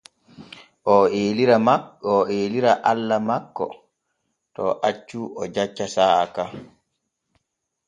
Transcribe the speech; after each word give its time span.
Oo 0.91 2.25
eelira 2.35 2.73
Allah 2.91 3.19
makko 3.27 3.65
to 4.55 4.63
accu 4.89 5.21
o 5.41 5.43
jacca 5.55 5.85
saa’a 5.95 6.25
ka. 6.35 6.43